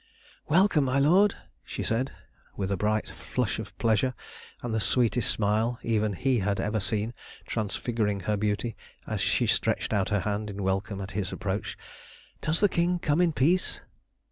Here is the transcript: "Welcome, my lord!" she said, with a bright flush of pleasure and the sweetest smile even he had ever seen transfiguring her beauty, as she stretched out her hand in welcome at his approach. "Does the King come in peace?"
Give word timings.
"Welcome, 0.49 0.85
my 0.85 0.97
lord!" 0.97 1.35
she 1.63 1.83
said, 1.83 2.11
with 2.57 2.71
a 2.71 2.75
bright 2.75 3.07
flush 3.11 3.59
of 3.59 3.77
pleasure 3.77 4.15
and 4.63 4.73
the 4.73 4.79
sweetest 4.79 5.29
smile 5.29 5.77
even 5.83 6.13
he 6.13 6.39
had 6.39 6.59
ever 6.59 6.79
seen 6.79 7.13
transfiguring 7.45 8.21
her 8.21 8.35
beauty, 8.35 8.75
as 9.05 9.21
she 9.21 9.45
stretched 9.45 9.93
out 9.93 10.09
her 10.09 10.21
hand 10.21 10.49
in 10.49 10.63
welcome 10.63 11.01
at 11.01 11.11
his 11.11 11.31
approach. 11.31 11.77
"Does 12.41 12.61
the 12.61 12.67
King 12.67 12.97
come 12.97 13.21
in 13.21 13.31
peace?" 13.31 13.81